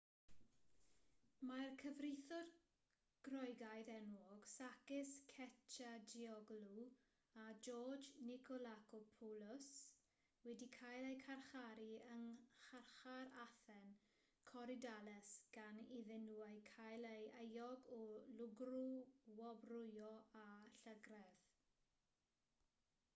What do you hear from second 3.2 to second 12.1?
groegaidd enwog sakis kechagioglou a george nikolakopoulos wedi cael eu carcharu